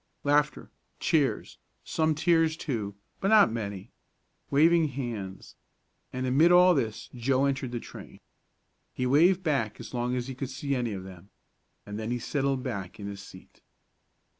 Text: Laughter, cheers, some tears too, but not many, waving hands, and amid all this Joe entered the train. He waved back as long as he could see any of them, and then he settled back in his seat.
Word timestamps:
Laughter, 0.23 0.71
cheers, 0.99 1.59
some 1.83 2.15
tears 2.15 2.57
too, 2.57 2.95
but 3.19 3.27
not 3.27 3.51
many, 3.51 3.91
waving 4.49 4.87
hands, 4.87 5.55
and 6.11 6.25
amid 6.25 6.51
all 6.51 6.73
this 6.73 7.07
Joe 7.13 7.45
entered 7.45 7.71
the 7.71 7.79
train. 7.79 8.19
He 8.93 9.05
waved 9.05 9.43
back 9.43 9.79
as 9.79 9.93
long 9.93 10.15
as 10.15 10.25
he 10.27 10.33
could 10.33 10.49
see 10.49 10.73
any 10.75 10.93
of 10.93 11.03
them, 11.03 11.29
and 11.85 11.99
then 11.99 12.09
he 12.09 12.17
settled 12.17 12.63
back 12.63 12.99
in 12.99 13.05
his 13.05 13.21
seat. 13.21 13.61